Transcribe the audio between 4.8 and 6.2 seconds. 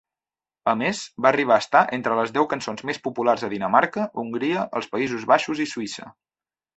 els Països Baixos i Suïssa.